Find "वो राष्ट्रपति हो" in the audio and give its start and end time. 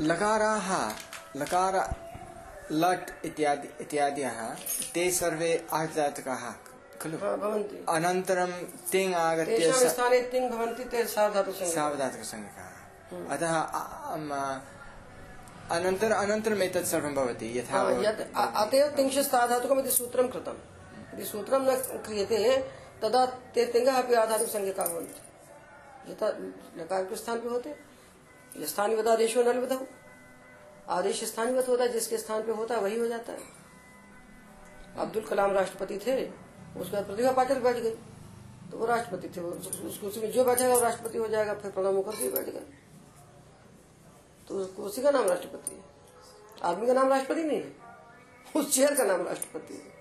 40.74-41.28